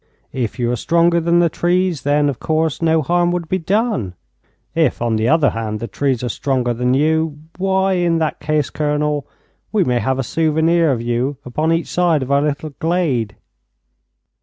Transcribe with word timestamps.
If 0.33 0.57
you 0.57 0.71
are 0.71 0.75
stronger 0.75 1.19
than 1.19 1.37
the 1.37 1.47
trees, 1.49 2.01
then, 2.01 2.27
of 2.27 2.39
course, 2.39 2.81
no 2.81 3.03
harm 3.03 3.29
would 3.31 3.47
be 3.47 3.59
done; 3.59 4.15
if, 4.73 4.99
on 4.99 5.15
the 5.15 5.27
other 5.29 5.51
hand, 5.51 5.79
the 5.79 5.87
trees 5.87 6.23
are 6.23 6.29
stronger 6.29 6.73
than 6.73 6.95
you, 6.95 7.37
why, 7.59 7.93
in 7.93 8.17
that 8.17 8.39
case, 8.39 8.71
Colonel, 8.71 9.27
we 9.71 9.83
may 9.83 9.99
have 9.99 10.17
a 10.17 10.23
souvenir 10.23 10.91
of 10.91 11.03
you 11.03 11.37
upon 11.45 11.71
each 11.71 11.85
side 11.85 12.23
of 12.23 12.31
our 12.31 12.41
little 12.41 12.71
glade.' 12.79 13.35